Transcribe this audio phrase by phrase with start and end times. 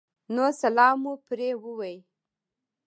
[0.35, 1.95] نو سلام مو پرې ووې